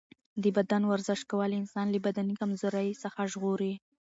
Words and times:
د 0.43 0.45
بدن 0.57 0.81
ورزش 0.91 1.21
کول 1.31 1.51
انسان 1.61 1.87
له 1.91 1.99
بدني 2.05 2.33
کمزورۍ 2.41 2.87
څخه 3.03 3.19
ژغوري. 3.31 3.73